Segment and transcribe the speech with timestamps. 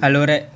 [0.00, 0.48] Halo Rek.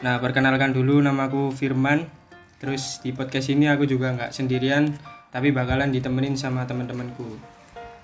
[0.00, 2.08] Nah, perkenalkan dulu namaku Firman.
[2.56, 4.88] Terus di podcast ini aku juga nggak sendirian,
[5.28, 7.28] tapi bakalan ditemenin sama teman-temanku.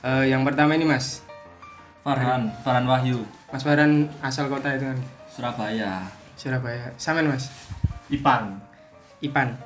[0.04, 1.24] Eh, yang pertama ini Mas.
[2.04, 5.00] Farhan, Farhan Wahyu, Mas Farhan asal kota itu kan
[5.32, 6.04] Surabaya.
[6.36, 6.92] Surabaya.
[7.00, 7.48] Samen Mas.
[8.12, 8.60] Ipan
[9.24, 9.56] Ipan.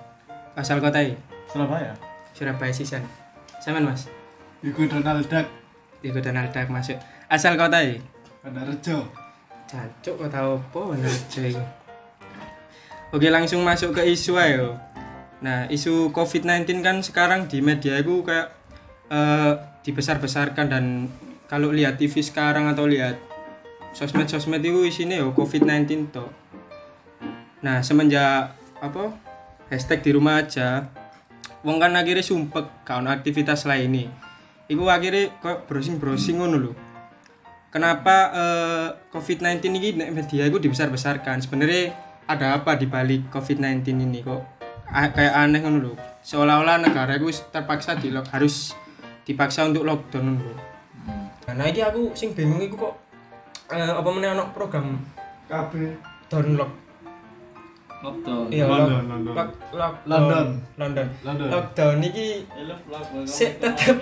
[0.54, 1.18] Asal kota ya?
[1.50, 1.98] Surabaya
[2.38, 3.02] Surabaya Sisan.
[3.58, 4.06] Samen Mas.
[4.62, 5.50] Iku Donald Duck
[6.06, 7.02] Ikut Donald Duck masuk.
[7.26, 7.98] Asal kota ya?
[8.46, 9.23] Rejo
[9.74, 11.50] Cancuk kok tahu apa aja.
[13.10, 14.78] Oke langsung masuk ke isu ayo.
[15.42, 18.54] Nah isu COVID-19 kan sekarang di media itu kayak
[19.10, 20.84] eh, dibesar-besarkan dan
[21.50, 23.18] kalau lihat TV sekarang atau lihat
[23.98, 26.30] sosmed-sosmed itu isinya yo COVID-19 toh.
[27.66, 29.10] Nah semenjak apa
[29.74, 30.86] hashtag di rumah aja,
[31.66, 34.08] wong kan akhirnya sumpek kawan aktivitas lain nih.
[34.70, 36.93] Iku akhirnya kok browsing-browsing ngono lho
[37.74, 41.42] kenapa eh, COVID-19 ini media itu dibesar-besarkan?
[41.42, 41.90] Sebenarnya
[42.30, 44.46] ada apa di balik COVID-19 ini kok?
[44.94, 45.92] A- kayak aneh ngono lho.
[46.22, 48.78] Seolah-olah negara itu terpaksa di harus
[49.26, 50.56] dipaksa untuk lockdown ngono lho.
[51.50, 52.94] Nah ini aku sing bingung iku kok
[53.74, 55.02] eh, apa meneh ono program
[55.50, 55.98] KB
[56.30, 56.83] download
[58.04, 58.44] Lockdown.
[58.48, 59.32] iya London, lock- London.
[59.32, 60.04] lock- lockdown.
[60.06, 60.46] London.
[60.76, 61.48] London London.
[61.48, 62.26] lockdown iki
[63.24, 63.96] Sik, tetep.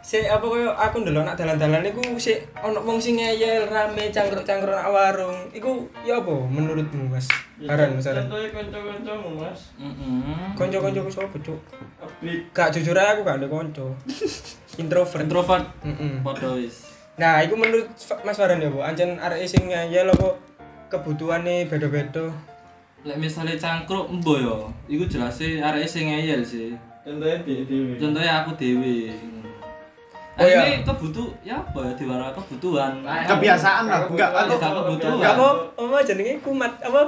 [0.00, 4.74] si apa koyo aku ndelok nak dalan-dalan iku sik ono wong sing ngeyel rame cangkruk-cangkruk
[4.74, 7.24] nak warung iku ya apa menurutmu Mas
[7.58, 10.52] Haran Mas Haran Contohnya kanca-kancamu mas Mm-mm.
[10.52, 11.56] kanca-kancaku sapa cuk
[12.52, 13.86] gak jujur aja aku gak ada kanca
[14.82, 15.64] introvert Introvert.
[15.80, 16.20] Mm-mm.
[16.20, 16.84] Podo wis.
[17.14, 17.88] nah iku menurut
[18.20, 20.36] Mas Farhan ya Bu ancen arek sing ngeyel apa
[20.90, 22.28] kebutuhane beda-beda
[23.04, 24.56] Lek misalnya cangkruk embo yo,
[24.88, 26.72] iku jelas sih arek sing ngeyel sih.
[27.04, 28.00] Contohnya di dewi.
[28.00, 29.12] Contohnya aku dewe.
[30.34, 30.66] Oh, Oh, iya.
[30.66, 33.04] ini kebutuh ya apa ya diwara kebutuhan.
[33.04, 35.20] Kebiasaan lah, enggak, aku- kebutuhan.
[35.20, 36.42] Gak apa apa jenenge?
[36.42, 37.06] Kumat apa?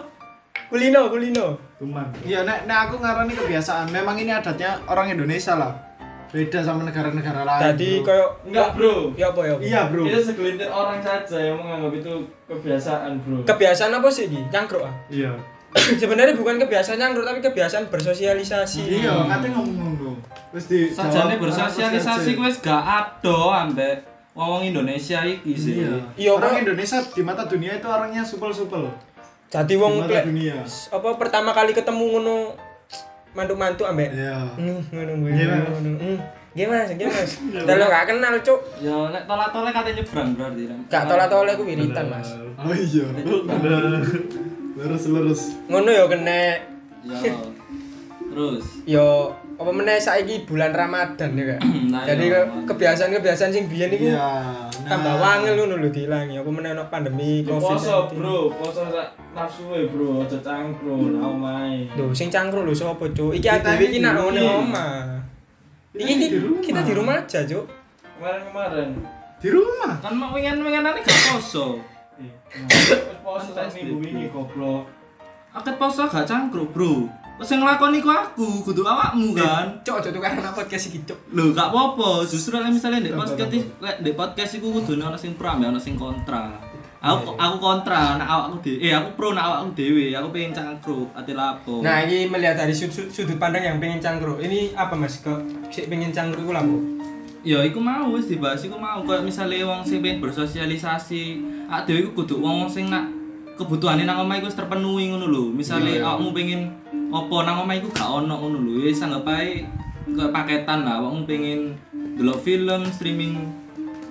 [0.68, 1.46] Kulino kulino.
[1.76, 5.72] Cuman Iya nek, nek aku ngarani kebiasaan Memang ini adatnya orang Indonesia lah.
[6.28, 9.10] Beda sama negara-negara lain tadi koyo Enggak bro.
[9.16, 9.62] Ya apa ya apa?
[9.64, 10.02] Iya bro.
[10.04, 12.12] Itu segelintir orang saja yang menganggap itu
[12.46, 13.42] kebiasaan bro.
[13.42, 14.94] Kebiasaan apa sih iki cangkruk ah?
[15.08, 15.32] Iya
[16.00, 20.16] sebenarnya bukan kebiasaan nyangkruk tapi kebiasaan bersosialisasi Iya katanya ngomong-ngomong
[20.50, 23.94] Terus di Sajane jawab, bersosialisasi apa wis gak ado ambek
[24.32, 25.80] wong Indonesia iki sih.
[25.80, 25.96] Iya.
[26.12, 26.60] Iya, Orang.
[26.60, 28.84] Indonesia di mata dunia itu orangnya supel-supel.
[29.48, 30.60] jadi Di wong dunia.
[30.92, 32.36] apa pertama kali ketemu ngono
[33.32, 34.36] mantu-mantu ambek Iya.
[34.56, 35.68] Hmm, ngono Iya, Mas.
[35.72, 35.90] ngono
[36.56, 37.20] gimana mas gimana
[37.64, 40.62] dan lo gak kenal cuk Ya nek tolak-tolak katanya nyebrang berarti.
[40.88, 43.04] Gak tolak-tolak aku wiritan mas Oh iya.
[44.76, 45.40] Lurus lurus.
[45.66, 46.40] ngono ya kena
[47.06, 47.30] Ya.
[48.26, 51.60] Terus yo apa meneh saiki bulan Ramadan ya kak
[51.94, 52.26] Nah, jadi
[52.66, 54.26] kebiasaan-kebiasaan sing biyen iku Iya.
[54.82, 59.70] tambah wangel ngono lho diilangi apa meneh ono pandemi covid poso bro poso sak nafsu
[59.72, 63.32] e bro aja cangkruk nak omae Lho, sing cangkruk lho sapa, Cuk?
[63.32, 65.22] Iki adewe iki nak ngene omah.
[65.92, 66.60] Iki ini di rumah.
[66.60, 67.64] kita di rumah aja, Cuk.
[68.18, 68.88] kemarin-kemarin
[69.38, 69.92] Di rumah.
[69.96, 71.78] kan mau wingan-winganane gak poso.
[72.16, 72.32] Eh,
[72.64, 74.88] nah, poso sak minggu ini goblok
[75.56, 77.08] Akeh poso gak cangkruk, Bro.
[77.40, 79.72] Wes sing nglakoni ku aku, kudu awakmu kan.
[79.80, 81.16] Cuk, aja tukaran apa podcast iki, Cuk.
[81.32, 82.24] Lho, gak apa-apa.
[82.28, 85.72] Justru lek misalnya ndek podcast iki, lek ndek podcast iku kudu ono sing pro ambek
[85.72, 86.60] ono sing kontra.
[87.00, 88.84] Aku aku kontra, nek awakku dhewe.
[88.84, 90.12] Eh, aku pro nek awakku dhewe.
[90.12, 91.80] Aku pengen cangkruk, ati lapo.
[91.80, 94.36] Nah, ini melihat dari sudut, sudut pandang yang pengen cangkruk.
[94.44, 95.24] Ini apa, Mas?
[95.24, 96.76] Kok sik pengen cangkruk iku lha apa?
[97.46, 99.06] Ya iku mau wis dibahas iku mau.
[99.06, 101.22] Kayak misalnya wong sing pengen bersosialisasi
[101.70, 103.06] awak dhewe iku kudu wong sing nak
[103.54, 105.44] kebutuhane nang omah iku wis terpenuhi ngono lho.
[105.54, 108.90] Misale awakmu pengen apa nang omah iku gak ono ngono lho.
[108.90, 109.62] Wis anggap ae
[110.10, 110.98] kayak paketan lah.
[110.98, 111.78] Awakmu pengen
[112.18, 113.46] delok film streaming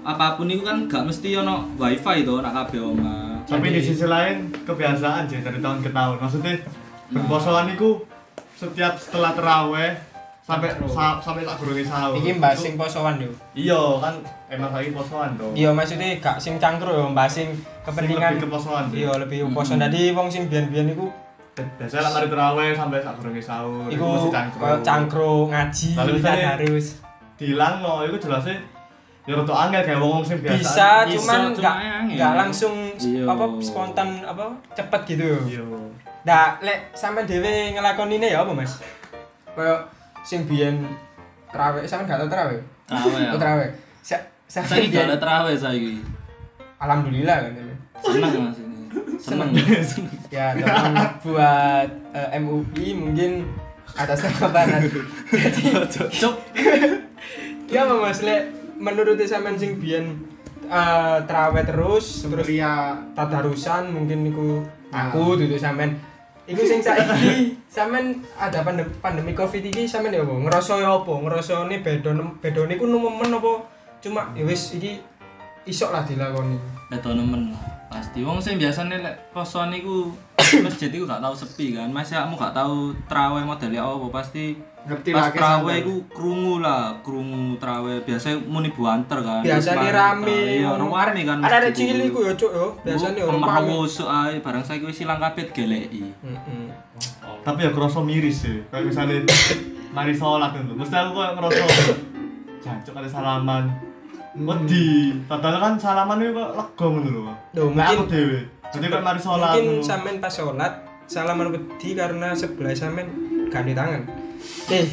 [0.07, 3.43] apa pun itu kan gak mesti ono wifi to nak kabeh omah.
[3.43, 6.23] Tapi di sisi lain kebiasaan sih dari tahun ke tahun.
[6.23, 6.55] Maksudnya
[7.11, 7.99] berposoan itu
[8.55, 10.14] setiap setelah teraweh
[10.45, 12.13] sampai sa- sampai tak gurungi sahur.
[12.15, 13.31] Iki mbahas Itu- sing posoan yo.
[13.51, 14.13] Iya kan
[14.45, 15.49] emang lagi posoan tuh.
[15.51, 17.49] Iya, maksudnya gak sing cangkruk yo, mbahas sing
[17.81, 18.85] kepentingan lebih ke posoan.
[18.93, 19.73] Iya, lebih poso.
[19.75, 21.09] Dadi wong sing biyen-biyen iku
[21.55, 23.87] Biasanya lah mari teraweh sampai tak gurungi sahur.
[23.87, 26.85] iku masih koyo cangkruk, ngaji, Lalu kan harus
[27.35, 28.59] Dilang no, itu jelasnya
[29.23, 30.53] ya rada angel kayak wong sing biasa.
[30.53, 32.13] bisa cuman angin.
[32.13, 33.25] nggak langsung Iya.
[33.25, 35.63] apa spontan apa cepet gitu Iya.
[36.21, 38.77] nah lek sampe dhewe ngelakoni ini ya apa mas
[39.49, 39.81] kayak
[40.25, 40.81] sing biyen
[41.53, 43.31] terawih sampe gak tau terawih Terawih ya.
[43.31, 43.69] oh terawih
[44.01, 44.17] Sa
[44.49, 46.01] sampe saiki gak ada terawih saiki.
[46.81, 47.53] Alhamdulillah kan
[48.03, 48.77] seneng mas ini.
[49.17, 49.49] Seneng.
[50.35, 50.93] Ya teman
[51.23, 53.47] buat eh, MUI mungkin
[53.95, 54.91] atas nama barat
[55.31, 55.63] jadi
[56.19, 56.35] cuk
[57.73, 58.19] ya mas?
[58.19, 60.19] Lek menurut sampean sing biyen
[60.65, 65.95] eh terawih terus terus Ria tadarusan mungkin niku aku duduk sampean
[66.45, 71.11] iku sing saiki sampean ada pandemi, pandemi covid iki sampean ya apa ngerasa ya apa
[71.11, 72.11] ngerasane beda
[72.41, 73.65] beda niku nemen apa
[74.01, 75.01] cuma ya wis iki
[75.65, 77.61] isok lah dilakoni Beto nemen lah.
[77.89, 80.13] Pasti wong sing biasane lek posoan iku
[80.65, 81.89] masjid iku gak tau sepi kan.
[81.89, 84.53] Masa kamu gak tau traweh modele apa pasti
[84.85, 89.41] ngerti pas lah traweh iku krungu lah, krungu traweh biasa muni buanter kan.
[89.41, 91.37] biasane Terus rame Iya, orang rame kan.
[91.41, 92.21] ada ada cilik iku.
[92.21, 95.49] ku ya cuk yo biasane orang Omah rame wusuk ae barang saiki wis ilang kabeh
[95.49, 96.05] geleki.
[96.21, 96.65] Heeh.
[97.41, 98.61] Tapi ya kerasa miris sih.
[98.67, 99.17] Kayak misalnya
[99.89, 100.73] mari sholat itu.
[100.73, 101.63] Mesti aku kok ngerasa
[102.59, 103.63] jancuk kali salaman.
[104.35, 105.15] Wedi.
[105.25, 107.21] Padahal kan salaman itu kok lega ngono lho.
[107.55, 108.39] Loh, Nek aku mungkin- dhewe.
[108.67, 109.49] Jadi kan mari sholat.
[109.51, 109.81] mungkin ngono.
[109.81, 110.73] sampean pas sholat
[111.05, 113.07] salaman wedi karena sebelah sampean
[113.47, 114.01] gak di tangan
[114.71, 114.85] eh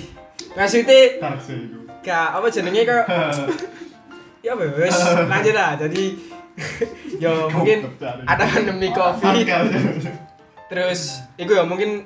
[0.53, 1.79] maksudnya itu.
[2.03, 3.05] gak apa jenenge kok
[4.45, 4.97] ya apa ya, wes.
[5.31, 5.71] Lanjut lah.
[5.79, 6.03] Jadi
[7.23, 7.89] yo mungkin
[8.29, 9.49] ada pandemi covid
[10.69, 12.05] terus iku ya mungkin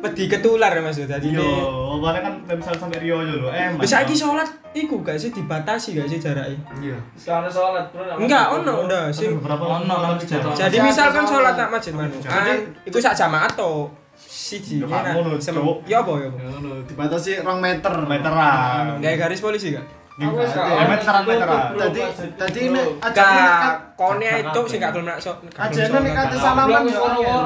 [0.00, 3.48] wedi ketular ya mas jadi Yo, ini makanya kan misal sampai Rio aja lho.
[3.52, 6.56] Eh, bisa lagi sholat iku gak sih dibatasi gak sih jaraknya?
[6.80, 6.96] Iya.
[7.20, 8.16] Sekarang sholat bro.
[8.16, 9.28] enggak ono udah sih.
[9.28, 10.16] Beberapa Ono
[10.56, 12.58] jadi misalkan sholat nak masjid mana Jadi- kan
[12.88, 13.92] iku sak jamaah atau
[14.50, 15.76] siji Ya, gak ngono, Cuk.
[15.86, 18.98] ya apa ya ngono dibatasi rong meter meteran.
[18.98, 19.86] Kayak garis polisi gak?
[19.86, 20.28] Gak Ya,
[20.76, 21.62] ono meteran, meteran.
[21.72, 25.36] tadi masjid, tadi nek Gak ajane kone itu sih gak gelem nak sok.
[25.46, 27.04] gak Ajane nek kate salaman yo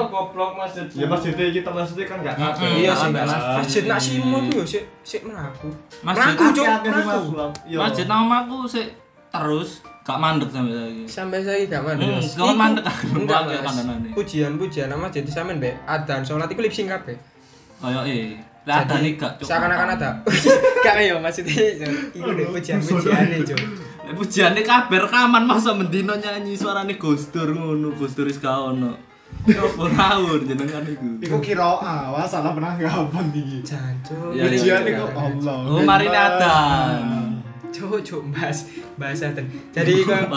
[0.08, 0.86] goblok masjid.
[0.90, 2.68] Ya masjid kita maksudnya kan enggak kabeh.
[2.74, 3.40] Iya sih, masjid.
[3.54, 7.58] Masjid nak simo ku yo sik sik Cuk, sing mlaku.
[7.68, 7.78] Yo.
[7.78, 8.88] Masjid nama aku sik
[9.30, 9.70] terus
[10.04, 11.04] gak mandek sampai saiki.
[11.08, 12.06] Sampai saya gak mandek.
[12.06, 13.04] Hmm, Iku- mandek aku.
[13.24, 14.08] Enggak, kandhanane.
[14.12, 17.16] Pujian-pujian nama jadi sampean mbek adzan salat iku lip sync kabeh.
[17.80, 19.48] Kaya eh, lah ada nih gak Cuk.
[19.48, 20.10] Seakan-akan ada.
[20.84, 23.60] Gak yo maksudnya iku deh pujian-pujiane, Cuk.
[24.04, 28.52] Lek pujiane kabeh rekaman masa mendino nyanyi suarane Gus Dur ngono, Gus Dur wis gak
[28.52, 28.92] ono.
[29.44, 31.08] Ngawur jenengan iku.
[31.20, 34.36] iku kira awas salah penanggapan iki Jancuk.
[34.36, 34.92] Ya, ujian iya.
[35.00, 37.23] iku Allah Oh, mari adan.
[37.74, 38.70] Cuk, cuk, Mas.
[38.94, 39.50] Bahasa ten.
[39.74, 40.30] Jadi kok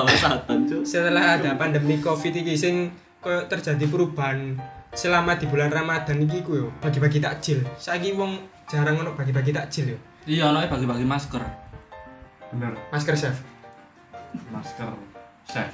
[0.82, 2.90] setelah ada pandemi covid iki sing
[3.22, 4.58] koyo terjadi perubahan
[4.98, 7.62] selama di bulan Ramadan iki ku yo bagi-bagi takjil.
[7.78, 10.00] Saiki wong jarang ono bagi-bagi takjil yo.
[10.26, 11.44] Iya, ono bagi-bagi masker.
[12.58, 12.74] Bener.
[12.90, 13.38] Masker chef.
[14.50, 14.90] Masker
[15.46, 15.74] chef.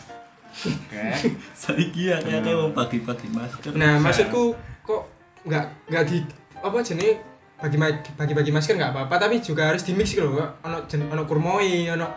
[0.68, 1.32] Oke.
[1.64, 3.72] Saiki ya kayak wong bagi-bagi masker.
[3.80, 4.52] Nah, maksudku
[4.84, 5.08] kok
[5.48, 6.20] nggak nggak di
[6.60, 7.33] apa jenenge
[7.64, 7.80] bagi
[8.20, 10.52] bagi-bagi masker nggak apa-apa tapi juga harus di mix gitu loh.
[10.68, 12.08] Ono jen, ono kurmoi, ono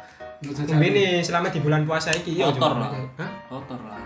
[0.82, 2.50] ini selama di bulan puasa iki yo.
[2.50, 2.82] Kotor Cuk.
[2.82, 2.90] lah.
[3.22, 3.31] Hah?
[3.46, 4.02] Kotor lah.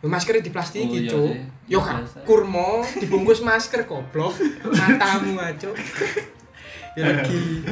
[0.00, 1.20] Masker di plastik Oh, iya gitu.
[1.28, 1.44] sih.
[1.68, 4.32] Yo kan kurma dibungkus masker goblok.
[4.64, 5.68] Matamu aja.
[6.98, 7.62] Ya lagi.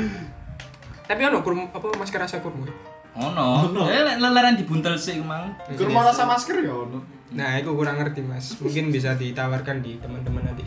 [1.02, 2.70] Tapi ono kurma apa masker rasa kurma.
[3.18, 3.82] Ono.
[3.90, 5.58] Eh lek leleren dibuntel sik mang.
[5.74, 8.56] kurma rasa masker ya ono Nah, itu kurang ngerti, Mas.
[8.56, 10.64] Mungkin bisa ditawarkan di teman-teman nanti.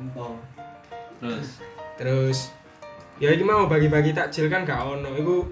[0.00, 0.40] Kontol
[1.20, 1.48] Terus
[1.94, 2.38] Terus
[3.20, 5.12] ya iki mau bagi-bagi takjil kan gak ono.
[5.12, 5.44] Iku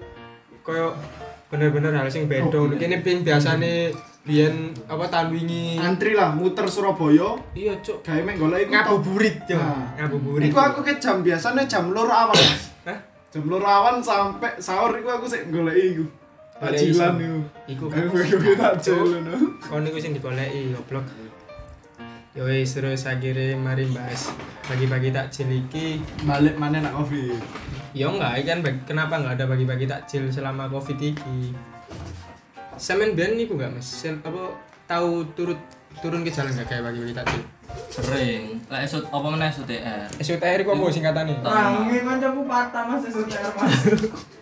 [0.59, 0.97] koyo
[1.45, 2.49] bener-bener hal sing beda.
[2.51, 5.77] Oh, Kene ping biasane biyen apa tahun wingi.
[5.77, 8.01] antri lah muter Surabaya Iya, Cuk.
[8.01, 9.57] gawe mek golek iku Ngabuburit, yo.
[9.57, 9.85] Nah.
[9.95, 10.49] Ngabuburit.
[10.49, 12.37] Iku aku ke jam biasanya jam loro awan
[12.83, 12.97] Hah?
[13.29, 16.05] Jam loro awan sampai sahur iku aku sik golek iku
[16.57, 17.37] Tajilan iso.
[17.69, 21.05] iku Iku Aku bagi takjil no kon niku sing digoleki goblok.
[22.37, 24.29] Ya wis terus akhirnya mari bahas
[24.69, 25.97] bagi-bagi takjil iki.
[26.29, 27.41] Balik mana nak covid
[27.97, 31.57] Ya enggak, iki kan kenapa enggak ada bagi-bagi takjil selama Covid iki?
[32.77, 33.89] Semen ben niku enggak Mas?
[33.89, 34.53] Sem, apa
[34.85, 35.57] tahu turut
[36.05, 37.41] turun ke jalan enggak kayak bagi-bagi takjil?
[37.89, 38.61] sering.
[38.69, 40.09] Lek esut apa meneh SUTR.
[40.21, 41.33] SUTR iku apa singkatane?
[41.41, 43.73] Nah, Rangi kancaku patah Mas SUTR Mas.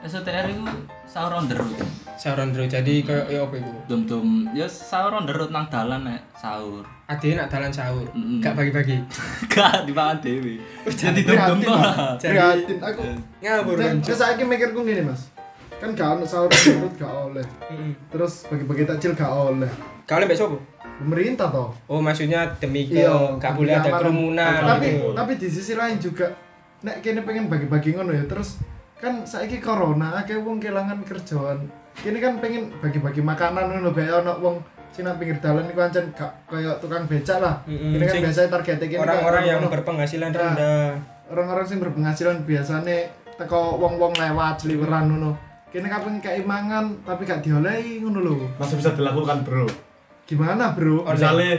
[0.00, 0.64] SUTR itu
[1.04, 1.76] sahur on the road.
[2.16, 2.52] Sauron.
[2.52, 3.72] Jadi koyo ya apa iku?
[3.86, 6.80] Dum-dum ya sahur on the road nang dalan nek sahur.
[7.04, 8.38] Ade nak dalan sahur, Mm-mm.
[8.38, 8.96] gak bagi-bagi.
[9.52, 10.56] Gak dipangan dewe.
[10.86, 11.68] Jadi dum-dum Mas.
[11.68, 12.16] lah.
[12.16, 13.02] Jadi- Prihatin aku
[13.40, 13.94] Ngabur kan.
[14.00, 15.28] Terus saya mikirku gini mas
[15.76, 17.92] Kan gak ono sahur menurut gak oleh Heeh.
[18.08, 19.68] Terus bagi-bagi takjil gak oleh
[20.04, 20.56] Kalian mbek sapa?
[20.98, 25.12] Pemerintah toh Oh, maksudnya demi ke Iya, gak boleh ada kerumunan tapi gitu.
[25.12, 26.28] tapi di sisi lain juga
[26.80, 28.60] nek kene pengen bagi-bagi ngono ya terus
[29.00, 31.64] kan saiki corona akeh wong kelangan kerjaan.
[31.96, 34.56] Kene kan pengen bagi-bagi makanan ngono bae ono wong
[34.90, 37.64] sing nang pinggir dalan iku ancen gak kaya tukang becak lah.
[37.64, 40.90] Mm-mm, ini kan sing biasanya targetnya Orang-orang kayak yang berpenghasilan Nah, rendah.
[41.28, 42.96] orang-orang sing berpenghasilan biasanya
[43.34, 45.32] teko wong-wong lewat seliweran ngono.
[45.70, 48.34] Kene kapan kayak mangan tapi gak diolehi ngono lho.
[48.58, 49.66] Masih bisa dilakukan, Bro.
[50.26, 51.02] gimana bro?
[51.04, 51.58] Misalnya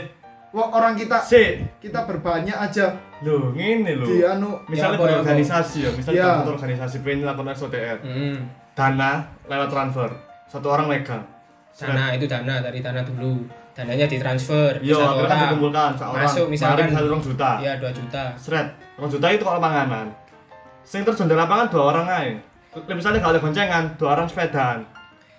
[0.52, 4.04] Wah, orang kita si kita berbanyak aja Loh, ngene lho.
[4.04, 6.26] di anu Misalnya Ya, ya, berorganisasi ya, misalnya Ya.
[6.34, 6.48] yeah.
[6.48, 7.98] organisasi pengen melakukan SOTR.
[8.00, 8.36] Heeh.
[8.72, 9.12] dana
[9.46, 10.10] lewat transfer.
[10.46, 11.22] Satu orang megang.
[11.72, 16.22] dana itu dana dari dana dulu dananya ditransfer ke Iya, satu kan orang dikumpulkan seorang.
[16.22, 17.50] Masuk, misalkan- misalnya 2 juta.
[17.58, 20.06] ya 2 juta Seret, 2 juta itu kalau panganan.
[20.82, 22.36] Sing terjun di lapangan dua orang aja.
[22.90, 24.82] Misalnya kalau ada goncengan, dua orang sepedaan.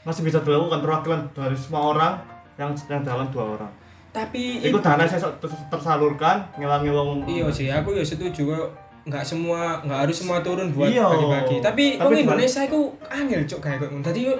[0.01, 2.13] Masih bisa dilakukan perwakilan dari semua orang
[2.55, 3.71] yang yang dalam dua orang.
[4.13, 7.25] Tapi Itu dana saya ter- tersalurkan ngilangi wong.
[7.25, 8.67] iya sih aku ya setuju kok
[9.03, 11.03] nggak semua nggak harus semua turun buat Iya.
[11.03, 14.35] bagi-bagi tapi Tapi wong di- Indonesia itu angel cok kayak kok tadi yo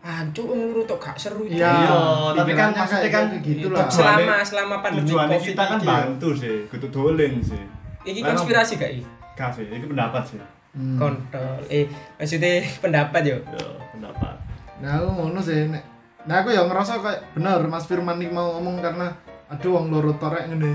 [0.00, 1.42] ancuk ngurut tok gak seru.
[1.42, 1.96] Iya, Iya,
[2.36, 3.88] tapi kan maksudnya kayak kan gitu Itu lah.
[3.88, 7.64] selama selama pandemi Tujuannya covid kita kan bantu sih, kudu dolen sih.
[8.04, 10.36] iki Memang- konspirasi gak iki Gak sih, itu pendapat sih.
[10.70, 10.98] Hmm.
[10.98, 12.52] kontrol eh maksudnya
[12.84, 14.36] pendapat yo Ya, pendapat.
[14.76, 15.80] Nah, aku ngono sih nek.
[16.24, 19.12] Nah, aku ya ngerasa kayak bener Mas Firman iki mau ngomong karena
[19.46, 20.72] aduh wong loro torek ngene.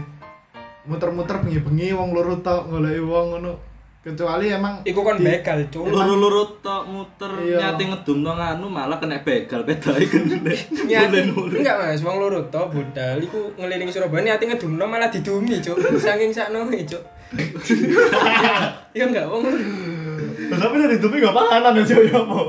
[0.85, 3.53] Muter-muter bengi-bengi wong loro tok goleki wong ngono.
[3.99, 7.75] Kecuali emang iku kon di- begal cuk luru-luru tok muter Iya.
[7.75, 10.55] nyati ngedum nang anu malah kena begal bedai gede
[10.87, 15.75] Niati, enggak mas, wong loro to budal iku ngelilingi Surabaya niati ngedumno malah didumi cuk
[15.99, 17.03] saking sakno cuk
[18.95, 19.43] ya enggak wong
[20.49, 22.39] tapi dari tupi gak panganan ya cewek apa?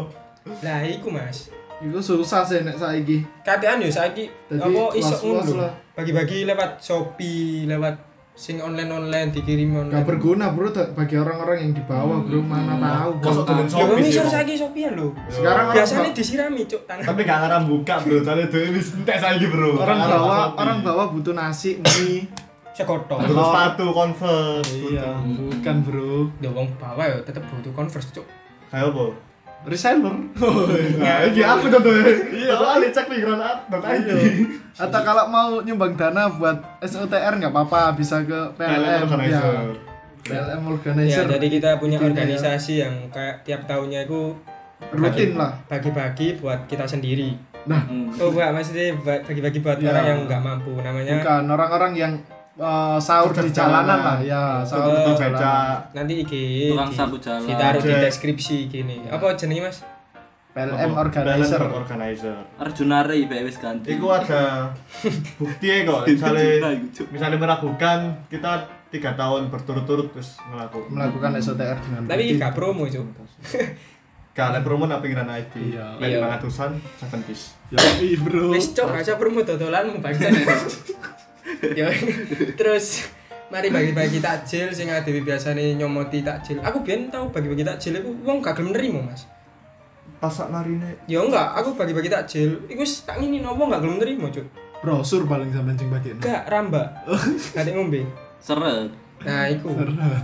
[0.62, 1.50] lah iku mas
[1.80, 3.24] iku susah sih nek saiki.
[3.40, 5.72] katean yo saiki apa iso ngono lah.
[5.96, 7.96] bagi-bagi lewat Shopee lewat
[8.30, 12.40] sing online-online dikirim Gak online berguna, Bro, bagi orang-orang yang di bawah, Bro.
[12.40, 13.20] Mana tahu.
[13.20, 14.32] Dolen Lho Shopee isor Bang.
[14.32, 18.58] saiki Shopee lho Sekarang biasanya disirami cuk tangan Tapi gak ngarang buka bro, soalnya itu
[18.60, 19.70] ini entek saiki bro.
[19.76, 22.24] orang Gak bawa orang bawa butuh nasi, mie.
[22.72, 24.72] sekotok Butuh sepatu, converse.
[24.72, 26.12] Iya, bukan, Bro.
[26.40, 28.24] ya wong bawa ya tetep butuh converse cuk
[28.68, 29.04] Kayak apa?
[29.62, 30.16] Reseller.
[30.96, 32.04] Nah, ini aku contohnya.
[32.32, 34.16] Iya, soalnya cek Ayo.
[34.74, 39.04] Atau kalau mau nyumbang dana buat SOTR nggak apa-apa, bisa ke PLM.
[39.04, 39.44] organizer.
[39.44, 39.62] Ya.
[40.22, 41.24] PLM ya organizer.
[41.28, 42.36] jadi kita punya Intinya ya.
[42.36, 44.36] organisasi yang kayak tiap tahunnya itu
[44.92, 45.56] rutin lah.
[45.64, 47.84] bagi-bagi buat kita sendiri Nah,
[48.16, 49.90] oh enggak maksudnya ba- bagi-bagi buat Ya.
[49.90, 52.12] orang yang nggak mampu namanya bukan orang-orang yang
[52.60, 55.80] uh, sahur di jalanan lah, ya, sahur di jalanan.
[55.90, 57.42] nanti iki Tukang di- sapu jalan.
[57.42, 59.78] ditaruh di deskripsi gini apa jenenge mas
[60.50, 61.62] PLM organizer.
[61.62, 62.36] PLM organizer.
[62.58, 64.74] Arjuna Ray bae wis ganti Iku ada
[65.38, 66.74] bukti kok, misalnya
[67.06, 68.52] misalnya meragukan kita
[68.90, 70.90] tiga tahun berturut-turut terus ngelakukan.
[70.90, 73.06] melakukan SOTR dengan tapi gak promo cuk
[74.30, 75.54] Kalian promo apa pikiran IT?
[75.54, 75.86] Iya.
[75.98, 76.26] Lagi Iya.
[76.28, 77.54] ratusan, seven piece.
[77.70, 78.50] Yoi, bro.
[78.50, 80.30] wis cok aja promo dodolanmu bangsa
[81.72, 81.88] ya
[82.54, 83.08] terus
[83.50, 88.38] mari bagi-bagi takjil sing adewe biasane nyomoti takjil aku biyen tau bagi-bagi takjil iku wong
[88.38, 89.26] gak gelem nerimo mas
[90.20, 91.00] Pasak narine.
[91.08, 94.44] ya enggak aku bagi-bagi takjil iku wis tak ngini nopo gak gelem nerimo cuk
[94.80, 96.16] Brosur paling sampean sing bagian.
[96.20, 96.88] gak rambak
[97.56, 98.04] gak ngombe
[98.38, 98.88] seret
[99.20, 99.68] nah iku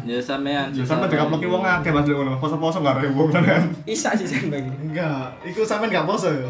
[0.09, 2.41] ya sampean Ya sampe dikaploki wong akeh Mas Lek ngono.
[2.41, 3.69] Poso-poso gak ada wong kan.
[3.85, 6.49] isa sih sampe bagi Enggak, iku sampean gak poso ya.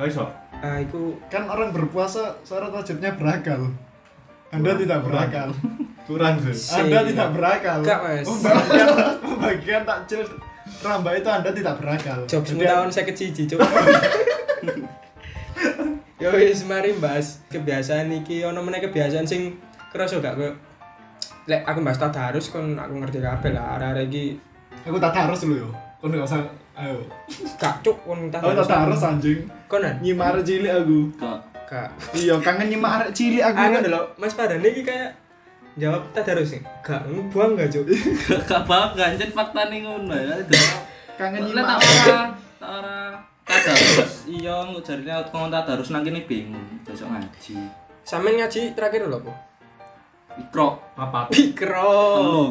[0.00, 0.24] Gak iso.
[0.62, 3.66] Ah iku Kan orang berpuasa syarat wajibnya berakal.
[4.48, 5.50] Anda tidak berakal.
[6.06, 6.54] Kurang sih.
[6.54, 7.82] Si- Anda tidak berakal.
[7.82, 8.26] Enggak, Mas.
[8.26, 8.88] Pembagian,
[9.18, 10.20] pembagian takjil
[10.78, 12.18] rambak itu Anda tidak berakal.
[12.26, 13.58] jokes Jadi, tahun saya kecil cuk
[16.22, 19.58] yo wis mari bahas kebiasaan iki ono meneh kebiasaan sing
[19.90, 20.54] kerasa gak koyo
[21.50, 24.24] lek aku bahas tadarus kon aku ngerti kabeh lah arek-arek iki
[24.82, 25.68] Aku tak harus dulu yo.
[26.02, 26.42] Kau nggak usah.
[26.72, 27.04] Ayo.
[27.56, 29.40] gak cuk kon Aku tadarus tak harus anjing.
[29.66, 30.98] konan Nyimar cilik aku.
[31.14, 31.88] kok gak.
[32.12, 33.56] Iya, kangen nyimak arek cilik aku.
[33.58, 35.12] aku lho Mas Padane iki kayak
[35.74, 36.60] jawab tadarus sih.
[36.84, 37.84] Gak buang gak cuk?
[38.44, 40.36] Gak bangga anjir fakta nih ngono ya
[41.16, 41.66] Kangen Lek nyimak.
[41.68, 42.20] tak ora
[42.58, 42.98] tak ora.
[43.42, 47.56] Tadarus iya jarine ngomong tadarus nang kene bingung besok ngaji.
[48.02, 49.32] Sampean ngaji terakhir lho apa
[50.32, 50.80] ikro.
[50.96, 51.28] Apa?
[51.28, 52.44] Pikro telu.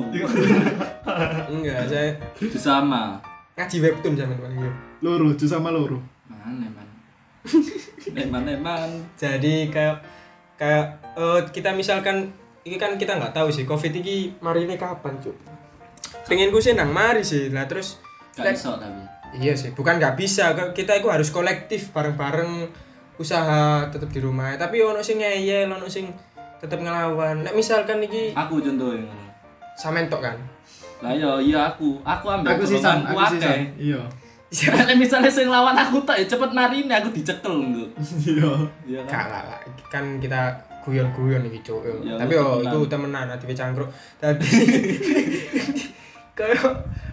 [1.50, 3.18] Enggak saya itu sama
[3.56, 4.72] ngaji webtoon sampean paling yo.
[5.04, 6.00] Loro, jus sama loro.
[6.32, 6.88] mana man?
[8.22, 9.98] Eman eman jadi kayak
[10.58, 10.86] kayak
[11.18, 15.34] eh, kita misalkan ini kan kita nggak tahu sih covid ini mari ini kapan cuk?
[16.30, 17.98] Pengen gue sih nang mari sih lah terus
[18.38, 19.02] gak iso tapi.
[19.42, 22.70] Iya sih bukan nggak bisa kita itu harus kolektif bareng-bareng
[23.18, 24.54] usaha tetap di rumah.
[24.58, 26.10] Tapi ono sing ngeyel ono sing
[26.62, 27.42] tetap ngelawan.
[27.42, 29.26] Nah, misalkan iki aku contohnya ngono.
[29.78, 30.38] Samen tok kan
[31.02, 33.60] lah iya iya aku aku ambil Aku sisan, aku sisan.
[33.74, 34.02] Iya.
[34.52, 37.86] Misalnya misalnya sing lawan aku tak ya cepet narine aku dicekel engko.
[38.22, 38.52] Iya.
[38.86, 39.26] Iya Gak kan.
[39.32, 39.60] lah, lah.
[39.90, 40.42] kan kita
[40.82, 41.96] guyon-guyon iki cuk yo.
[42.02, 42.70] Ya, tapi oh temenan.
[42.74, 44.50] itu temenan nanti cangkruk tadi
[46.32, 46.64] kayak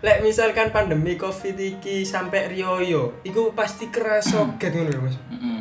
[0.00, 5.60] lek misalkan pandemi covid iki sampai rioyo iku pasti kerasa get ngono lho Mas Heeh.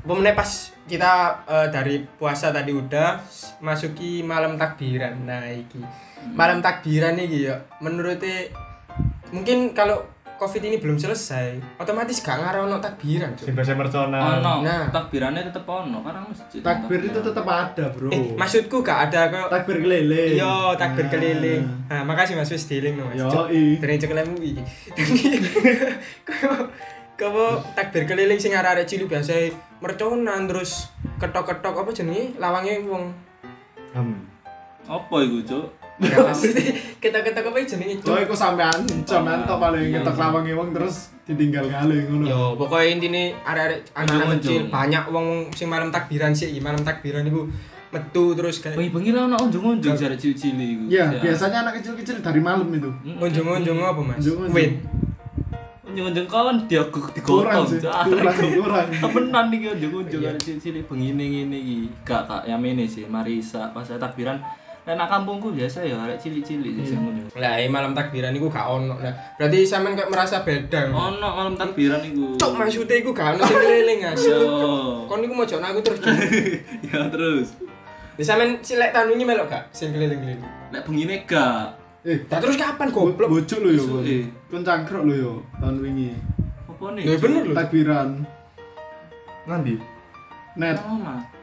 [0.00, 0.50] Pemenang pas
[0.88, 1.12] kita
[1.44, 3.20] eh, dari puasa tadi udah
[3.60, 5.78] masuki malam takbiran nah iki
[6.30, 8.18] malam takbiran iki ya menurut
[9.30, 10.02] mungkin kalau
[10.36, 13.54] covid ini belum selesai otomatis gak ngarah ono takbiran Sing Cuk.
[13.54, 14.40] biasa mercona.
[14.40, 14.82] ono Nah.
[14.88, 19.46] takbirannya tetep ono karena masjid takbir itu tetap ada bro eh maksudku gak ada kok
[19.50, 21.10] takbir keliling Iya, takbir Nah.
[21.12, 21.62] keliling.
[21.86, 23.16] Nah, makasih Mas wis dealing no Mas.
[23.16, 23.76] Yo, i.
[23.76, 24.62] Dari cekelemu iki.
[27.14, 30.88] Kau takbir keliling sing arek-arek cilik biasa merconan terus
[31.20, 33.04] ketok-ketok apa jenenge lawange wong.
[33.90, 34.22] Hmm.
[34.82, 35.66] apa iku cuk
[36.00, 36.48] Ya pasti
[36.96, 38.24] ketok-ketok apa jenenge Cok, Cuk.
[38.24, 40.22] iku sampean contoh to paling Iya, ketok iya.
[40.22, 42.24] lawange wong terus ditinggal kali ngono.
[42.24, 44.40] Yo, pokoknya intine arek-arek anak-anak Unjung-unjung.
[44.40, 47.44] kecil banyak wong sing malam takbiran sih, iki malam takbiran iku
[47.90, 51.20] metu terus kayak bengi-bengi lah ono unjung-unjung jare cilik-cilik iku Iya, Ya.
[51.20, 52.86] biasanya anak kecil-kecil dari malam itu.
[52.86, 53.20] Mm-mm.
[53.20, 54.24] unjung-unjung apa Mas?
[54.48, 54.80] Wait.
[55.82, 57.90] unjung-unjung kawan dia Kurang digotong sih, Cuk.
[57.90, 58.86] kurang, kurang.
[59.02, 60.30] temenan nih unjung-unjung Iya.
[60.30, 64.38] ada cilik-cilik bengi ngene iki gak kak yang ini sih Marisa pas saya takbiran
[64.90, 67.30] Nek nak kampungku biasa ya arek cilik-cilik sih sing ngono.
[67.38, 68.98] Lah, eh, malam takbiran iku gak ono.
[68.98, 70.90] Nah, berarti sampean kayak merasa beda.
[70.90, 72.34] Ono malam takbiran iku.
[72.34, 73.98] Cok maksudnya iku gak ono sing keliling.
[74.02, 74.42] Yo.
[75.06, 76.02] Kon iku mojokno aku terus.
[76.90, 77.54] Ya terus.
[78.18, 80.42] Di sampean silek tahun ini melok gak sing keliling-keliling.
[80.74, 81.78] Nek bengine gak.
[82.02, 83.30] Eh, Lah terus kapan goblok?
[83.30, 84.02] bocok lo yo.
[84.02, 84.26] Eh.
[84.50, 85.32] Kon cangkruk lo yo
[85.62, 86.18] tahun wingi.
[86.66, 87.04] Apa nih?
[87.06, 87.54] Ya bener lho.
[87.54, 88.08] Takbiran
[89.46, 89.78] Nanti.
[90.58, 90.82] net.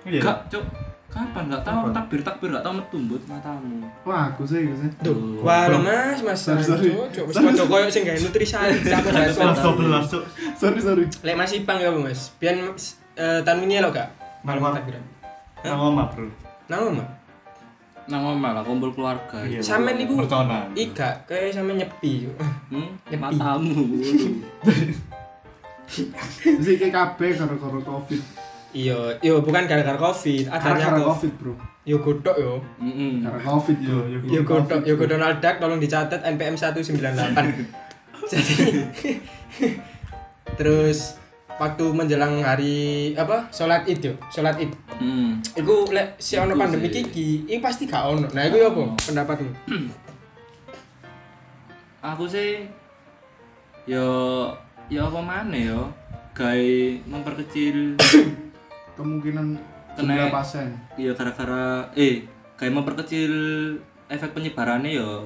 [0.04, 0.20] Iya.
[0.20, 0.64] Gak, Cok.
[1.08, 1.96] Kapan gak tahu Kapan?
[1.96, 3.88] takbir takbir gak tahu metu mbut matamu.
[4.04, 4.90] Wah, aku sih, aku sih.
[5.00, 6.40] Duh, wah lo Mas, Mas.
[6.44, 6.92] Sorry, sorry.
[6.92, 8.70] Cok, cok, wis padha koyo sing gawe soal.
[8.76, 10.24] 12 cuk.
[10.60, 11.06] Sorry, sorry.
[11.24, 12.36] Lek Mas Ipang ya, Mas.
[12.36, 12.60] Biyen
[13.16, 14.12] eh, tahun ini lo gak?
[14.44, 15.04] Malam takbiran.
[15.64, 16.28] Nang omah, Bro.
[16.70, 17.08] Nang omah.
[18.08, 19.44] Nang omah lah kumpul keluarga.
[19.44, 19.60] Iya.
[19.60, 20.72] Sampean niku Mercona.
[20.72, 22.32] Ika, kayak sampe nyepi.
[22.72, 22.96] Hmm?
[23.12, 23.20] Nyepi.
[23.20, 23.84] Matamu.
[26.44, 28.22] Jadi kayak kabeh karo-karo Covid.
[28.78, 30.62] Iya, iya bukan gara-gara Covid, adanya
[30.94, 31.10] Gara-gara Covid.
[31.10, 31.54] Covid, Bro.
[31.82, 32.54] Yo godok yo.
[32.78, 33.26] Heeh.
[33.26, 33.98] Gara Covid yo.
[34.06, 36.86] Yo, Yo godok, yo Donald Duck tolong dicatat NPM 198.
[38.32, 38.54] Jadi
[40.54, 41.18] terus
[41.58, 43.50] waktu menjelang hari apa?
[43.50, 44.70] Salat Id yo, salat Id.
[45.02, 45.42] Hmm.
[45.56, 47.02] Iku lek si ono pandemi sih.
[47.02, 48.30] iki, iki pasti gak ono.
[48.30, 48.94] Nah, iku yo apa Ono.
[48.94, 49.52] pendapatmu?
[52.14, 52.62] Aku sih
[53.90, 54.06] yo
[54.88, 55.82] yo apa mana yo
[56.38, 56.70] gawe
[57.10, 57.98] memperkecil
[58.98, 59.48] Kemungkinan
[59.94, 60.70] Kena- pasien.
[60.94, 62.22] ya gara-gara eh
[62.54, 63.34] gawe memperkecil
[64.08, 65.26] efek penyebarannya yo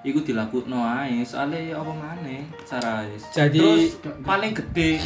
[0.00, 4.98] iku dilakukno ae soalnya ya apa maneh carae Jadi- terus paling gede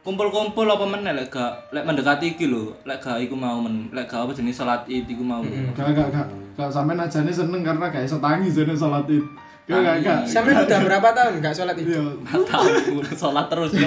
[0.00, 4.06] kumpul-kumpul apa meneh lek gak lek mendekati iki lho lek gak iku mau men lek
[4.06, 5.70] gak apa jenis salat id iku mau Mm-mm.
[5.72, 6.26] Gak, gak, gak.
[6.52, 9.22] Gak sampean ajane seneng karena gak iso tangi jane salat Id.
[9.62, 10.20] Gak, gak, gak.
[10.26, 11.86] Sampai udah berapa tahun gak salat Id?
[11.86, 12.02] Iya.
[12.44, 12.66] tahu
[13.14, 13.86] salat terus yo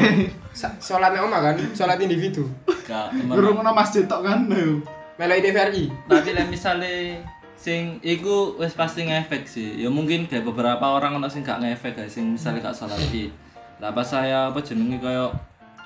[0.51, 2.47] Sa- Salatnya oma kan, salat individu.
[2.65, 4.79] gak temen Ngerungokno masjid tok kan yo.
[5.15, 5.91] Meloi TVRI.
[6.07, 7.19] tapi lek misale
[7.55, 11.97] sing iku wis pasti ngefek sih ya mungkin kayak beberapa orang ono sing gak ngefek
[11.97, 13.31] guys sing misale gak salat id
[13.77, 15.27] lah pas saya apa jenenge kaya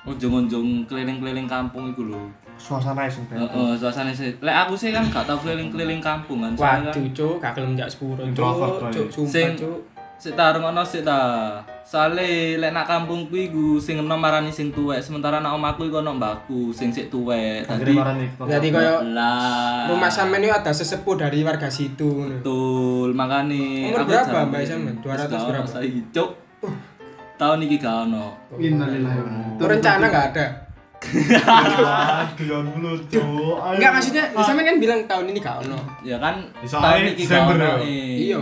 [0.03, 2.23] ujung-ujung keliling-keliling kampung iku lho
[2.59, 6.91] Suasana sing heeh suasana sih lek aku sih kan gak tau keliling-keliling kampung kan Waduh,
[6.91, 9.79] kan cuk, gak gelem jak sepuro, Introvert, cuk, cuk, sumpah, Sing- cuk.
[10.19, 11.19] sik tarung ono sik ta
[11.81, 16.11] soale lek nak kampungku iku sing enom marani sing tuwek sementara nak omahku iku ono
[16.13, 18.99] mbakku sing sik tuwek Tadi dadi Jadi koyo
[19.87, 22.03] rumah sampean itu ada sesepuh dari warga situ.
[22.05, 22.35] ngono.
[22.35, 24.61] Betul, makane Umur aku berapa, Mbak.
[24.61, 24.95] Sampean?
[24.99, 25.67] 200 Wis gak ono berapa?
[25.71, 26.29] saiki, Cuk.
[27.39, 28.25] Tahun iki gak ono.
[28.53, 30.45] Innalillahi wa inna Itu rencana nggak ada?
[30.99, 33.55] Aduh, lu cuk.
[33.57, 33.75] Ayo.
[33.75, 35.79] Enggak maksudnya, sampean kan bilang tahun ini gak ono.
[36.01, 37.65] Ya kan tahun iki gak Desember ono.
[37.65, 37.73] ya?
[37.79, 38.15] eh.
[38.25, 38.39] Iya.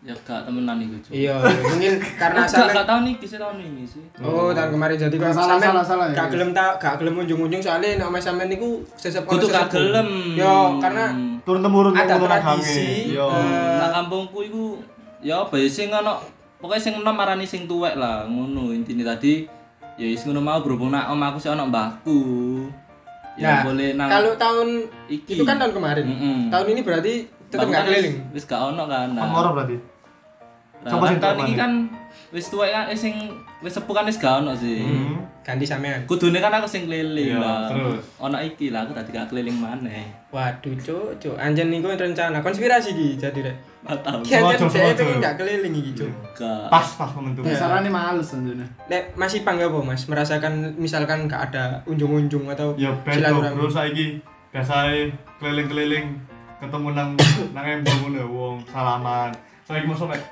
[0.00, 1.12] Ya gak temenan iku, Cuk.
[1.12, 4.02] Iya, mungkin karena Gak gak sampean tahun iki sih tahun ini sih.
[4.18, 7.60] Oh, tahun kemarin jadi Salah, kok salah, sampean salah, gak gelem tak gak gelem unjung-unjung
[7.60, 10.08] soalnya nek omah sampean niku sesep Kudu gak gelem.
[10.32, 11.04] Yo, karena
[11.42, 13.12] turun temurun ada nang tradisi.
[13.12, 13.28] Yo.
[13.28, 14.64] eh, Nak kampungku iku
[15.20, 16.16] ya apa ya sing ono
[16.56, 19.44] pokoknya sing enom marani sing tuwek lah ngono intine tadi
[20.00, 22.20] ya wis ngono mau berhubung nak omahku sih ono mbahku.
[23.36, 24.68] Ya Nah, boleh nang kalau tahun
[25.06, 25.36] iki.
[25.36, 26.04] itu kan tahun kemarin.
[26.08, 26.38] Mm-mm.
[26.48, 27.14] Tahun ini berarti
[27.46, 28.16] tetap Bahkan gak keliling.
[28.32, 29.08] Wis gak ono kan.
[29.12, 29.22] nah.
[29.22, 29.76] Kan orang berarti.
[30.80, 31.72] Lah, Coba kan sing tahun ini kan
[32.32, 33.14] wis tuwek kan eh, sing
[33.60, 34.80] wis sepuh kan wis gak ono sih.
[34.80, 35.20] Hmm.
[35.50, 36.06] Ganti sampean.
[36.06, 37.66] Kudune kan aku sing keliling Iya, lah.
[37.66, 37.98] terus?
[38.22, 40.06] Ono iki lah aku tadi gak keliling maneh.
[40.30, 41.34] Waduh, cuk, cuk.
[41.34, 43.56] Anjen niku rencana konspirasi iki jadi rek.
[43.82, 44.22] Tau.
[44.22, 46.10] Ki anjen saya pengen gak keliling iki, cuk.
[46.38, 46.70] Gak.
[46.70, 47.42] Pas pas momentum.
[47.42, 48.62] Dasarane males anjene.
[48.86, 50.06] Nek masih pang apa, Mas?
[50.06, 53.18] Merasakan misalkan gak ada unjung-unjung atau Ya ben
[53.58, 54.22] bro saiki
[54.54, 55.10] biasae
[55.42, 56.14] keliling-keliling
[56.62, 57.10] ketemu nang
[57.50, 59.34] nang embong ngono wong salaman.
[59.66, 60.22] Saiki mosok mek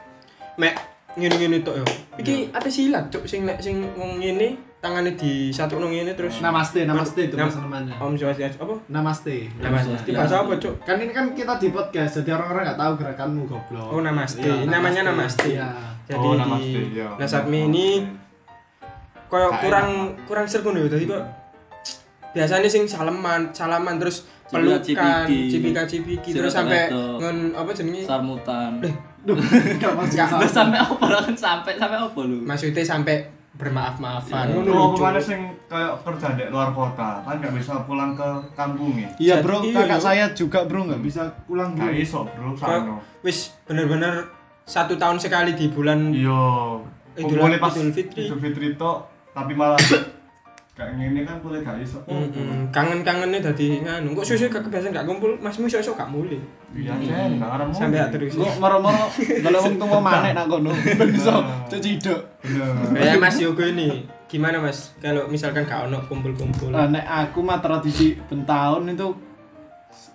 [0.58, 0.74] Mek
[1.18, 1.86] ngene-ngene tok yo.
[2.18, 6.38] Iki ate silat, cuk, sing nek sing wong ngene tangannya di satu nong ini terus
[6.38, 7.98] Namaste, namaste itu bahasa namanya.
[7.98, 8.74] Om Swastiastu apa?
[8.86, 9.50] Namaste.
[9.58, 10.10] Namaste.
[10.14, 10.74] Bahasa apa, Cuk?
[10.86, 13.90] Kan ini kan kita di podcast, jadi orang-orang nggak tahu gerakanmu goblok.
[13.90, 14.46] Oh, namaste.
[14.46, 15.50] Iya, Namanya namaste.
[15.50, 15.74] Iya.
[16.06, 17.08] Jadi Oh, di namaste, iya.
[17.18, 17.86] Nasabmi ini
[19.28, 19.88] koyo Gak kurang
[20.24, 21.20] kurang sergun ya tadi kok
[22.32, 27.02] biasanya sing salaman salaman terus pelukan cipika cipiki terus sampai itu.
[27.18, 28.72] ngon apa jenenge Sarmutan.
[29.20, 29.36] Duh,
[29.98, 30.38] masuk Nggak, sama.
[30.38, 32.38] Udah sampai apa lah kan sampai sampai apa lu?
[32.40, 33.16] maksudnya sampai
[33.50, 34.62] bermaaf maafan Iya.
[34.62, 39.10] Lu apa mana sing kayak kerja di luar kota kan nggak bisa pulang ke kampungnya.
[39.16, 40.04] Iya bro, Iya, kakak iya.
[40.04, 41.84] saya juga bro nggak bisa pulang bro.
[41.84, 43.02] Gak iso bro, sano.
[43.20, 44.30] wis bener-bener
[44.62, 46.38] satu tahun sekali di bulan Iya.
[47.18, 47.58] Idul-
[47.90, 48.30] Fitri.
[48.30, 48.98] Idul Fitri tok,
[49.34, 49.74] tapi malah
[50.78, 51.98] kayak ngene kan boleh gak iso.
[52.06, 52.70] Mm-mm.
[52.70, 56.38] kangen-kangennya tadi nganu kok susu gak kebiasaan gak kumpul masmu iso gak mulai
[56.70, 60.70] Iya, Jen, gak ngarep sampai terus Kok moro-moro kalau wong tua manek nak kono.
[61.00, 61.34] Ben iso
[61.66, 62.20] cecidok.
[62.46, 63.02] Bener.
[63.02, 68.14] ya Mas Yogo ini gimana Mas kalau misalkan gak ono kumpul-kumpul nek aku mah tradisi
[68.30, 69.08] bentahun itu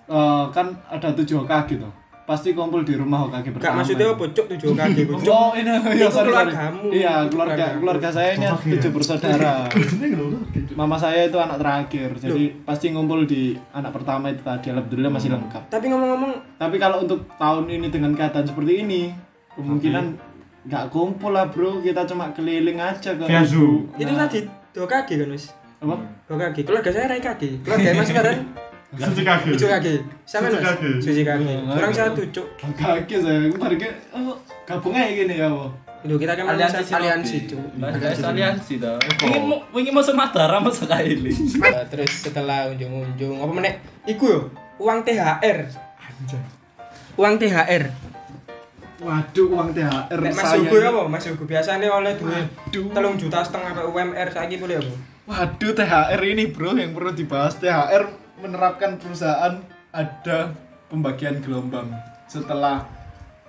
[0.08, 1.92] eh, kan ada tujuh kaki tuh.
[2.24, 3.76] Pasti kumpul di rumah Hokage gak pertama.
[3.78, 6.28] maksudnya apa cuk tujuh kaki cuk Oh, ini ya sorry, sorry.
[6.32, 6.88] keluargamu.
[6.88, 7.68] Iya, keluarga Keluarga.
[7.78, 8.74] keluarga saya ini Hokage ya?
[8.74, 9.56] tujuh bersaudara.
[10.74, 14.68] Mama saya itu anak terakhir, jadi pasti ngumpul di anak pertama itu tadi.
[14.70, 15.64] Alhamdulillah masih lengkap.
[15.68, 19.02] tapi ngomong-ngomong Tapi kalau untuk tahun ini dengan keadaan seperti ini,
[19.54, 20.06] kemungkinan
[20.64, 21.78] nggak kumpul lah bro.
[21.78, 23.92] Kita cuma keliling aja ke Via Zoom.
[23.92, 24.40] Nah, itu tadi
[24.72, 25.96] dua kaki kan Mas apa?
[26.24, 28.24] dua kaki keluarga saya rai kaki keluarga Mas kan
[28.94, 29.50] Suci kaki.
[29.58, 29.94] tujuh kaki.
[30.26, 30.54] Suci Mas?
[30.62, 30.90] kaki.
[31.02, 31.46] suci kaki.
[31.66, 32.48] Kurang satu cuk.
[32.60, 34.38] Kaki saya kemarin kayak oh,
[34.70, 35.70] gabung aja gini ya, Bo.
[36.04, 37.64] Loh, kita kan aliansi aliansi cuk.
[37.80, 39.00] Aliansi aliansi dah.
[39.74, 40.86] Ingin mau Mataram masa.
[40.86, 43.74] Nah, terus setelah unjung-unjung apa meneh?
[44.04, 44.40] Iku yo
[44.82, 45.60] uang THR
[47.16, 47.84] uang THR
[49.04, 51.02] Waduh, uang THR Nek Mas ya apa?
[51.12, 56.20] Mas Yogo biasanya oleh duit telung juta setengah ke UMR saiki boleh apa Waduh, THR
[56.20, 57.56] ini bro yang perlu dibahas.
[57.56, 59.54] THR menerapkan perusahaan
[59.90, 60.50] ada
[60.88, 61.90] pembagian gelombang
[62.26, 62.82] setelah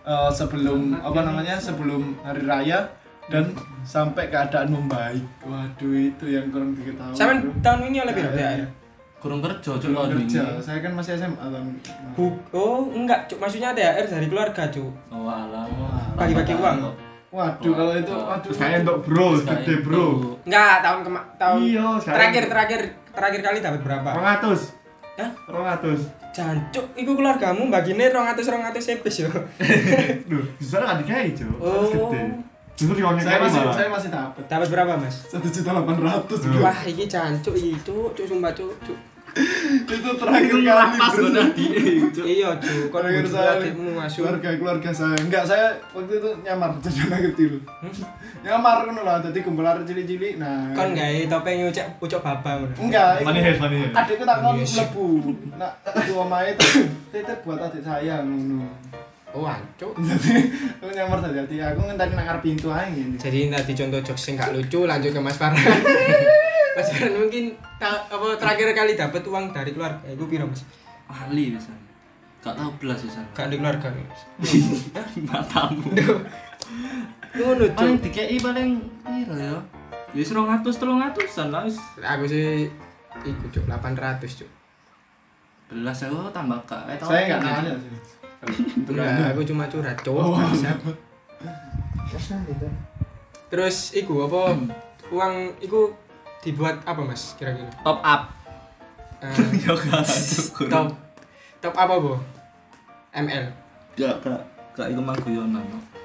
[0.03, 2.89] eh, sebelum apa namanya sebelum hari raya
[3.25, 5.25] dan sampai keadaan membaik.
[5.41, 7.17] Waduh, itu yang kurang diketahui.
[7.17, 7.53] Sampean bro.
[7.59, 8.69] tahun ini oleh berapa THR
[9.17, 10.17] Kurang kerja cuk Belum tahun ini.
[10.29, 10.43] kerja.
[10.61, 11.67] Saya kan masih SMA tahun.
[12.13, 15.65] Bu- oh enggak cuk maksudnya THR dari keluarga cuk Oh alah.
[16.13, 16.77] Bagi-bagi uang.
[17.33, 18.45] Waduh, kalau itu waduh.
[18.45, 20.07] Terus kayak untuk bro, gede bro.
[20.45, 24.74] enggak tahun kema tahun Iya, terakhir terakhir terakhir kali dapat berapa 200.
[25.15, 25.31] Hah?
[25.47, 26.35] 200.
[26.35, 29.31] jancuk iku keluargamu bagine 200 200 sepes yo
[30.31, 31.55] Duh, bisa kan dikai, Cuk.
[31.63, 32.11] Oh.
[32.11, 32.23] Gede.
[32.75, 33.71] Justru diwangi Saya masih malah.
[33.73, 38.11] saya masih dapat dapat berapa mas satu juta delapan ratus wah iki jancuk iki cuk
[38.13, 38.99] cuk sumpah cuk cuk
[39.85, 41.27] itu terakhir kali Pas bro.
[41.27, 41.67] udah di.
[42.23, 42.51] iya
[42.89, 45.17] kon Terakhir saya adikmu keluarga keluarga saya.
[45.19, 47.53] Enggak saya waktu itu nyamar jadi anak kecil.
[48.41, 50.35] Nyamar kan lah jadi kumpul arek cilik-cilik.
[50.39, 53.21] Nah kon gawe topeng ucap ucap baba enggak.
[53.21, 53.93] Itu head, money head.
[53.93, 54.79] adikku tak Yes.
[54.79, 55.07] lebu
[55.57, 56.67] nak itu omae itu
[57.11, 58.63] titip buat adik saya ngono
[59.35, 59.91] oh ancuk.
[60.81, 64.25] Aku nyamar tadi hati aku ngenteni nang ngarep pintu aja gini jadi tadi contoh jokes
[64.31, 65.59] yang gak lucu lanjut ke Mas Farhan.
[66.79, 67.45] Mas Farhan mungkin
[67.83, 70.07] ta- apa terakhir kali dapat uang dari keluarga.
[70.07, 70.63] Itu piro Mas?
[71.11, 71.75] Ahli bisa
[72.47, 74.23] gak tahu belas bisa gak di keluarga Mas.
[75.29, 75.91] Matamu
[77.35, 79.59] ngono paling cuk dikei paling piro ya?
[80.15, 81.75] Ya wis 200 300an lah wis.
[81.99, 82.71] Aku sih
[83.27, 84.51] ikut cuk 800 cuk.
[85.75, 88.23] Belas aku tambah kak eh, saya enggak nanya sih
[88.89, 90.15] enggak aku cuma curhat cuk.
[90.15, 90.37] Oh,
[93.51, 94.59] terus iku apa?
[95.13, 95.93] Uang iku
[96.41, 97.71] dibuat apa Mas kira-kira?
[97.83, 98.23] Top up.
[99.65, 100.89] Ya cukup top.
[101.65, 101.95] Top apa?
[101.97, 102.21] Bu
[103.15, 103.47] ML
[103.95, 104.41] gak gak
[104.75, 105.63] gak iku mang guyonan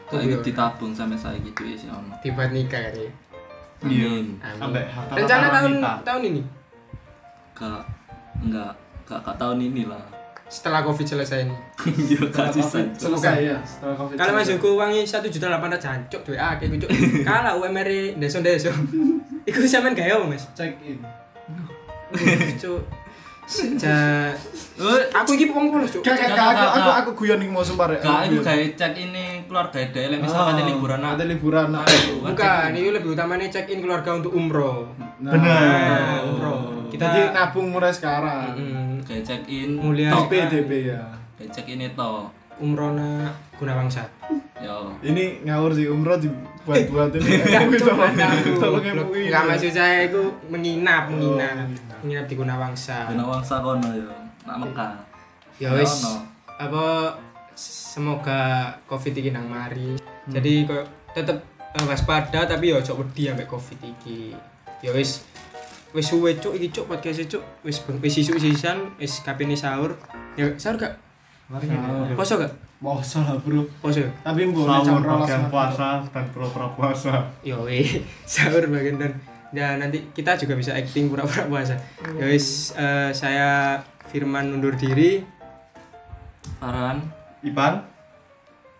[0.07, 0.23] Guyonan.
[0.29, 2.13] iku ditabung sampai saya gitu ya sih ono.
[2.21, 3.11] Dibuat nikah katanya
[3.79, 4.59] amin Amin.
[4.59, 4.83] Sampai
[5.15, 5.71] rencana tahun
[6.05, 6.41] tahun ini?
[7.57, 7.81] Gak
[8.45, 8.73] enggak.
[9.09, 10.18] Gak gak tahun ini lah
[10.49, 11.55] setelah covid selesai ini.
[12.09, 15.85] Ya gak sisa selesai ya setelah covid kalau masuk ke uangnya satu juta delapan ratus
[15.85, 16.89] jancuk duit akeh kucuk
[17.21, 18.73] kalah UMR deso deso
[19.49, 20.45] Iku sampean gaya mas?
[20.53, 20.99] check in.
[22.59, 22.81] Cuk
[23.49, 24.37] sejak
[25.11, 26.01] aku iki wong polos cuk.
[26.05, 27.99] Gak, aku, aku, aku guyon nih mau sumpah rek.
[27.99, 31.67] gak Aku iku kayak cek ini keluarga dele misalkan ada liburan ada nak liburan.
[32.31, 34.87] Bukan, ini lebih utamanya check in keluarga untuk umroh.
[35.19, 35.59] Nah, Bener.
[35.59, 36.59] Nah, umroh.
[36.89, 38.55] Kita Jadi nabung mulai sekarang.
[38.55, 41.03] Mm, kayak check in mulia DP ya.
[41.35, 42.11] kayak check in itu
[42.59, 44.07] umroh na Gunawangsa.
[44.59, 47.31] Yo Ini ngawur sih umroh dibuat-buat ini.
[47.79, 48.83] Tolong.
[48.83, 49.31] MUI.
[49.31, 51.67] Enggak maksud saya itu menginap, Oh, menginap.
[52.03, 52.25] menginap.
[52.27, 53.07] Di Gunawangsa.
[53.07, 54.11] guna uang sakono yo
[54.43, 54.91] nak Mekah
[55.59, 56.07] Ya wis
[56.55, 57.15] apa
[57.53, 58.39] semoga
[58.85, 59.95] Covid iki nang mari.
[59.95, 60.31] Hmm.
[60.31, 61.37] Jadi kok tetep
[61.75, 64.31] eh, waspada tapi ya ojo wedi ambek Covid iki.
[64.79, 65.27] ya wis
[65.91, 69.99] wis suwe cuk iki cuk podcast cuk wis wis isuk sisan wis kapene sahur
[70.35, 70.95] ya sahur gak.
[72.15, 73.67] Poso gak Poso lah, Bro.
[73.83, 75.51] poso Tapi mbok jam Sahur 12 bagian malam.
[75.51, 77.13] puasa dan pura-pura puasa.
[77.43, 77.83] yo weh
[78.29, 79.11] sahur bagian dan
[79.51, 81.75] ya nanti kita juga bisa acting pura-pura puasa.
[82.15, 85.21] Ya wis eh, saya Firman undur diri.
[86.57, 87.03] Farhan.
[87.39, 87.83] Ipan,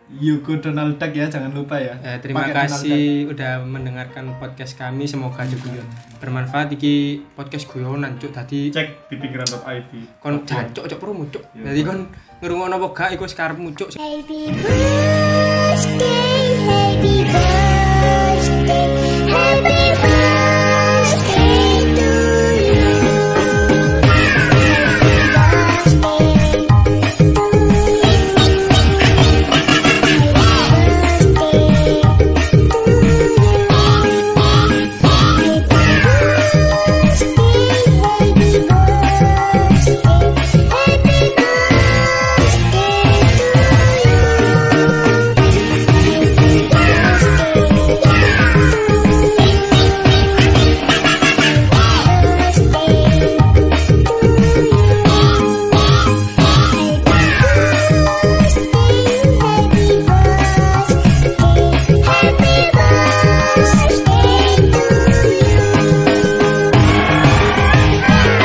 [0.10, 1.94] Yuko Donald Duck ya, jangan lupa ya.
[2.02, 5.06] Eh, terima Pakai Donald kasih udah mendengarkan podcast kami.
[5.06, 5.70] Semoga juga
[6.18, 6.74] bermanfaat.
[6.74, 6.96] Iki
[7.36, 8.34] podcast guyonan cuk.
[8.34, 9.92] Tadi cek di pinggiran.id.
[10.18, 10.98] kon jancuk cuk.
[10.98, 11.44] Promo cuk.
[11.54, 18.88] Dadi kon ngrungokno apa gak iku sekarepmu Happy birthday, happy birthday,
[19.28, 19.79] happy